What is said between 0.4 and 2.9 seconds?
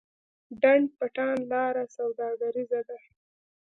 ډنډ پټان لاره سوداګریزه